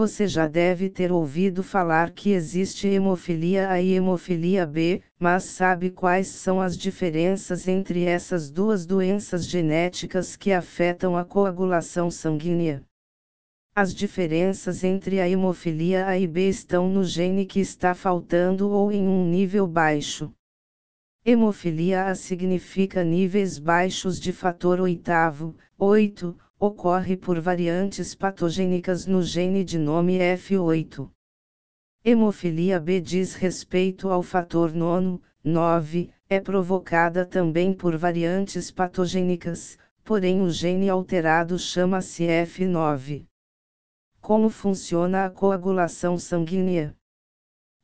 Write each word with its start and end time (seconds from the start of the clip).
Você 0.00 0.26
já 0.26 0.48
deve 0.48 0.88
ter 0.88 1.12
ouvido 1.12 1.62
falar 1.62 2.12
que 2.12 2.30
existe 2.30 2.88
hemofilia 2.88 3.68
A 3.68 3.82
e 3.82 3.92
hemofilia 3.92 4.64
B, 4.64 5.02
mas 5.18 5.44
sabe 5.44 5.90
quais 5.90 6.26
são 6.26 6.58
as 6.58 6.74
diferenças 6.74 7.68
entre 7.68 8.04
essas 8.04 8.50
duas 8.50 8.86
doenças 8.86 9.44
genéticas 9.44 10.36
que 10.36 10.52
afetam 10.52 11.18
a 11.18 11.22
coagulação 11.22 12.10
sanguínea? 12.10 12.82
As 13.74 13.94
diferenças 13.94 14.82
entre 14.84 15.20
a 15.20 15.28
hemofilia 15.28 16.06
A 16.06 16.18
e 16.18 16.26
B 16.26 16.48
estão 16.48 16.88
no 16.88 17.04
gene 17.04 17.44
que 17.44 17.60
está 17.60 17.94
faltando 17.94 18.70
ou 18.70 18.90
em 18.90 19.06
um 19.06 19.28
nível 19.28 19.66
baixo. 19.66 20.32
Hemofilia 21.26 22.06
A 22.06 22.14
significa 22.14 23.04
níveis 23.04 23.58
baixos 23.58 24.18
de 24.18 24.32
fator 24.32 24.80
oitavo, 24.80 25.54
8, 25.78 26.34
ocorre 26.62 27.16
por 27.16 27.40
variantes 27.40 28.14
patogênicas 28.14 29.06
no 29.06 29.22
gene 29.22 29.64
de 29.64 29.78
nome 29.78 30.18
F8. 30.18 31.10
Hemofilia 32.04 32.78
B 32.78 33.00
diz 33.00 33.34
respeito 33.34 34.10
ao 34.10 34.22
fator 34.22 34.70
nono, 34.74 35.22
9, 35.42 36.10
é 36.28 36.38
provocada 36.38 37.24
também 37.24 37.72
por 37.72 37.96
variantes 37.96 38.70
patogênicas, 38.70 39.78
porém 40.04 40.42
o 40.42 40.50
gene 40.50 40.90
alterado 40.90 41.58
chama-se 41.58 42.24
F9. 42.24 43.24
Como 44.20 44.50
funciona 44.50 45.24
a 45.24 45.30
coagulação 45.30 46.18
sanguínea? 46.18 46.94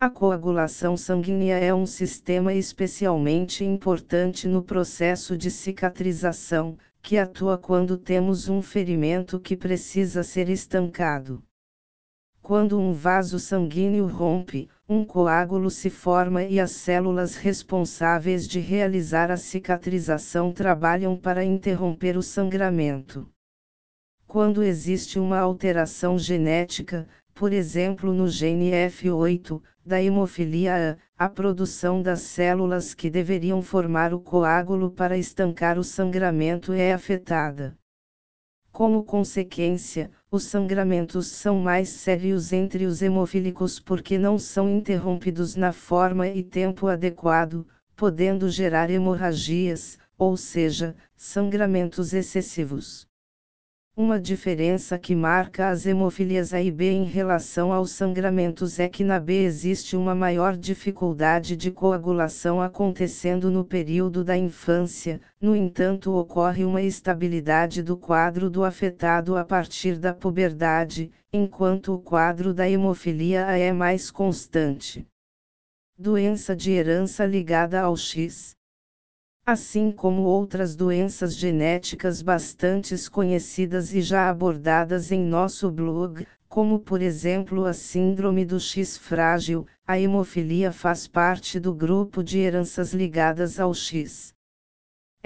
A 0.00 0.10
coagulação 0.10 0.96
sanguínea 0.96 1.58
é 1.58 1.72
um 1.72 1.86
sistema 1.86 2.52
especialmente 2.52 3.64
importante 3.64 4.48
no 4.48 4.64
processo 4.64 5.38
de 5.38 5.48
cicatrização, 5.48 6.76
que 7.04 7.18
atua 7.18 7.58
quando 7.58 7.98
temos 7.98 8.48
um 8.48 8.62
ferimento 8.62 9.38
que 9.38 9.54
precisa 9.54 10.22
ser 10.22 10.48
estancado. 10.48 11.44
Quando 12.40 12.80
um 12.80 12.94
vaso 12.94 13.38
sanguíneo 13.38 14.06
rompe, 14.06 14.70
um 14.88 15.04
coágulo 15.04 15.70
se 15.70 15.90
forma 15.90 16.44
e 16.44 16.58
as 16.58 16.70
células 16.70 17.36
responsáveis 17.36 18.48
de 18.48 18.58
realizar 18.58 19.30
a 19.30 19.36
cicatrização 19.36 20.50
trabalham 20.50 21.14
para 21.14 21.44
interromper 21.44 22.16
o 22.16 22.22
sangramento. 22.22 23.30
Quando 24.26 24.62
existe 24.62 25.18
uma 25.18 25.38
alteração 25.38 26.18
genética, 26.18 27.06
por 27.34 27.52
exemplo 27.52 28.14
no 28.14 28.28
gene 28.28 28.70
F8, 28.70 29.60
da 29.84 30.00
hemofilia 30.00 30.98
A, 31.18 31.26
a 31.26 31.28
produção 31.28 32.00
das 32.00 32.20
células 32.20 32.94
que 32.94 33.10
deveriam 33.10 33.60
formar 33.60 34.14
o 34.14 34.20
coágulo 34.20 34.90
para 34.90 35.18
estancar 35.18 35.78
o 35.78 35.84
sangramento 35.84 36.72
é 36.72 36.92
afetada. 36.92 37.76
Como 38.70 39.04
consequência, 39.04 40.10
os 40.30 40.44
sangramentos 40.44 41.26
são 41.26 41.58
mais 41.60 41.88
sérios 41.88 42.52
entre 42.52 42.86
os 42.86 43.02
hemofílicos 43.02 43.78
porque 43.78 44.16
não 44.16 44.38
são 44.38 44.68
interrompidos 44.68 45.54
na 45.54 45.72
forma 45.72 46.26
e 46.28 46.42
tempo 46.42 46.86
adequado, 46.86 47.66
podendo 47.94 48.48
gerar 48.48 48.90
hemorragias, 48.90 49.98
ou 50.18 50.36
seja, 50.36 50.96
sangramentos 51.16 52.12
excessivos. 52.12 53.06
Uma 53.96 54.18
diferença 54.18 54.98
que 54.98 55.14
marca 55.14 55.68
as 55.68 55.86
hemofilias 55.86 56.52
A 56.52 56.60
e 56.60 56.68
B 56.68 56.90
em 56.90 57.04
relação 57.04 57.72
aos 57.72 57.92
sangramentos 57.92 58.80
é 58.80 58.88
que 58.88 59.04
na 59.04 59.20
B 59.20 59.44
existe 59.44 59.96
uma 59.96 60.16
maior 60.16 60.56
dificuldade 60.56 61.56
de 61.56 61.70
coagulação 61.70 62.60
acontecendo 62.60 63.52
no 63.52 63.64
período 63.64 64.24
da 64.24 64.36
infância, 64.36 65.20
no 65.40 65.54
entanto, 65.54 66.12
ocorre 66.12 66.64
uma 66.64 66.82
estabilidade 66.82 67.84
do 67.84 67.96
quadro 67.96 68.50
do 68.50 68.64
afetado 68.64 69.36
a 69.36 69.44
partir 69.44 69.96
da 69.96 70.12
puberdade, 70.12 71.12
enquanto 71.32 71.94
o 71.94 72.00
quadro 72.00 72.52
da 72.52 72.68
hemofilia 72.68 73.46
A 73.46 73.56
é 73.56 73.72
mais 73.72 74.10
constante. 74.10 75.06
Doença 75.96 76.56
de 76.56 76.72
herança 76.72 77.24
ligada 77.24 77.80
ao 77.80 77.96
X 77.96 78.56
assim 79.46 79.90
como 79.90 80.22
outras 80.22 80.74
doenças 80.74 81.36
genéticas 81.36 82.22
bastante 82.22 82.94
conhecidas 83.10 83.92
e 83.92 84.00
já 84.00 84.30
abordadas 84.30 85.12
em 85.12 85.22
nosso 85.22 85.70
blog, 85.70 86.26
como 86.48 86.78
por 86.78 87.02
exemplo 87.02 87.66
a 87.66 87.74
síndrome 87.74 88.44
do 88.44 88.58
X 88.58 88.96
frágil, 88.96 89.66
a 89.86 89.98
hemofilia 89.98 90.72
faz 90.72 91.06
parte 91.06 91.60
do 91.60 91.74
grupo 91.74 92.22
de 92.24 92.38
heranças 92.38 92.94
ligadas 92.94 93.60
ao 93.60 93.74
X. 93.74 94.33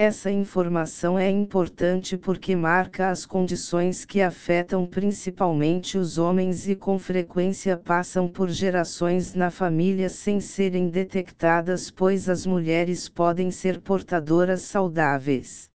Essa 0.01 0.31
informação 0.31 1.19
é 1.19 1.29
importante 1.29 2.17
porque 2.17 2.55
marca 2.55 3.09
as 3.09 3.25
condições 3.25 4.05
que 4.05 4.21
afetam 4.21 4.85
principalmente 4.85 5.97
os 5.97 6.17
homens 6.17 6.69
e 6.69 6.73
com 6.73 6.97
frequência 6.97 7.75
passam 7.75 8.25
por 8.25 8.47
gerações 8.47 9.33
na 9.33 9.51
família 9.51 10.07
sem 10.07 10.39
serem 10.39 10.87
detectadas, 10.87 11.91
pois 11.91 12.29
as 12.29 12.45
mulheres 12.45 13.09
podem 13.09 13.51
ser 13.51 13.81
portadoras 13.81 14.61
saudáveis. 14.61 15.69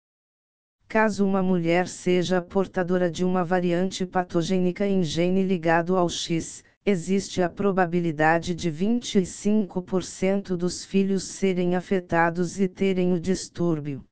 Caso 0.86 1.26
uma 1.26 1.42
mulher 1.42 1.88
seja 1.88 2.40
portadora 2.40 3.10
de 3.10 3.24
uma 3.24 3.44
variante 3.44 4.06
patogênica 4.06 4.86
em 4.86 5.02
gene 5.02 5.42
ligado 5.42 5.96
ao 5.96 6.08
X, 6.08 6.62
existe 6.86 7.42
a 7.42 7.50
probabilidade 7.50 8.54
de 8.54 8.70
25% 8.70 10.54
dos 10.54 10.84
filhos 10.84 11.24
serem 11.24 11.74
afetados 11.74 12.60
e 12.60 12.68
terem 12.68 13.12
o 13.12 13.18
distúrbio. 13.18 14.04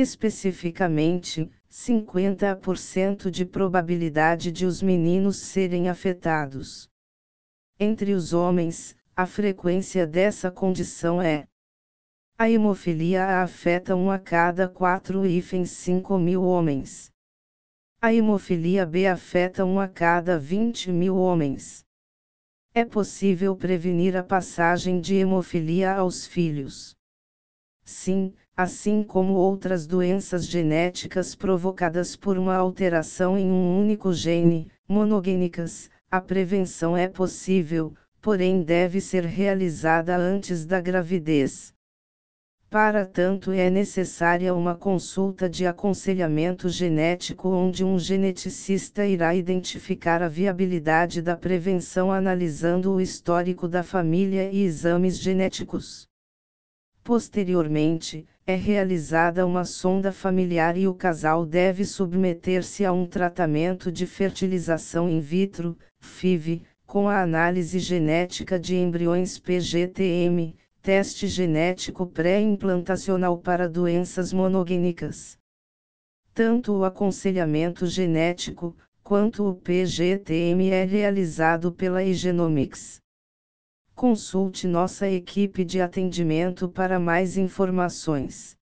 Especificamente, 0.00 1.50
50% 1.70 3.30
de 3.30 3.44
probabilidade 3.44 4.50
de 4.50 4.64
os 4.64 4.80
meninos 4.80 5.36
serem 5.36 5.90
afetados. 5.90 6.88
Entre 7.78 8.14
os 8.14 8.32
homens, 8.32 8.96
a 9.14 9.26
frequência 9.26 10.06
dessa 10.06 10.50
condição 10.50 11.20
é. 11.20 11.46
A 12.38 12.48
hemofilia 12.48 13.42
afeta 13.42 13.94
1 13.94 14.10
a 14.10 14.18
cada 14.18 14.66
4 14.70 15.26
hífens 15.26 15.70
5 15.72 16.16
mil 16.16 16.44
homens. 16.44 17.10
A 18.00 18.14
hemofilia 18.14 18.86
B 18.86 19.06
afeta 19.06 19.66
1 19.66 19.80
a 19.80 19.86
cada 19.86 20.38
20 20.38 20.90
mil 20.92 21.18
homens. 21.18 21.84
É 22.72 22.86
possível 22.86 23.54
prevenir 23.54 24.16
a 24.16 24.24
passagem 24.24 24.98
de 24.98 25.16
hemofilia 25.16 25.92
aos 25.92 26.26
filhos. 26.26 26.96
Sim, 27.84 28.32
assim 28.62 29.02
como 29.02 29.34
outras 29.34 29.86
doenças 29.86 30.46
genéticas 30.46 31.34
provocadas 31.34 32.14
por 32.14 32.36
uma 32.36 32.56
alteração 32.56 33.38
em 33.38 33.50
um 33.50 33.80
único 33.80 34.12
gene, 34.12 34.70
monogênicas, 34.86 35.88
a 36.10 36.20
prevenção 36.20 36.96
é 36.96 37.08
possível, 37.08 37.94
porém 38.20 38.62
deve 38.62 39.00
ser 39.00 39.24
realizada 39.24 40.16
antes 40.16 40.66
da 40.66 40.80
gravidez. 40.80 41.72
Para 42.68 43.04
tanto, 43.04 43.50
é 43.50 43.68
necessária 43.68 44.54
uma 44.54 44.76
consulta 44.76 45.48
de 45.48 45.66
aconselhamento 45.66 46.68
genético 46.68 47.48
onde 47.48 47.82
um 47.82 47.98
geneticista 47.98 49.04
irá 49.06 49.34
identificar 49.34 50.22
a 50.22 50.28
viabilidade 50.28 51.20
da 51.20 51.36
prevenção 51.36 52.12
analisando 52.12 52.92
o 52.92 53.00
histórico 53.00 53.66
da 53.66 53.82
família 53.82 54.52
e 54.52 54.62
exames 54.62 55.18
genéticos. 55.18 56.06
Posteriormente, 57.02 58.24
é 58.46 58.54
realizada 58.54 59.46
uma 59.46 59.64
sonda 59.64 60.12
familiar 60.12 60.76
e 60.76 60.88
o 60.88 60.94
casal 60.94 61.46
deve 61.46 61.84
submeter-se 61.84 62.84
a 62.84 62.92
um 62.92 63.06
tratamento 63.06 63.92
de 63.92 64.06
fertilização 64.06 65.08
in 65.08 65.20
vitro, 65.20 65.76
FIV, 65.98 66.62
com 66.86 67.08
a 67.08 67.22
análise 67.22 67.78
genética 67.78 68.58
de 68.58 68.76
embriões 68.76 69.38
PGTM, 69.38 70.56
teste 70.82 71.28
genético 71.28 72.06
pré-implantacional 72.06 73.38
para 73.38 73.68
doenças 73.68 74.32
monogênicas. 74.32 75.38
Tanto 76.34 76.72
o 76.72 76.84
aconselhamento 76.84 77.86
genético, 77.86 78.76
quanto 79.02 79.48
o 79.48 79.54
PGTM 79.54 80.70
é 80.70 80.84
realizado 80.84 81.72
pela 81.72 82.02
Egenomics. 82.02 82.99
Consulte 84.00 84.66
nossa 84.66 85.06
equipe 85.06 85.62
de 85.62 85.78
atendimento 85.78 86.66
para 86.70 86.98
mais 86.98 87.36
informações. 87.36 88.56